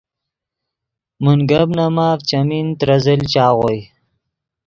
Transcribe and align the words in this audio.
من 1.23 1.39
گپ 1.49 1.69
نے 1.77 1.85
ماف 1.95 2.19
چیمین 2.29 2.67
ترے 2.79 2.97
زل 3.05 3.21
چاغوئے 3.33 3.79